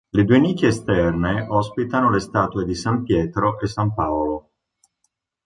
[0.09, 4.49] Le due nicchie esterne ospitano le statue di san Pietro e san Paolo.